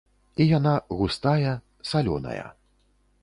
І 0.43 0.45
яна 0.57 0.71
густая, 1.01 1.53
салёная. 1.91 2.45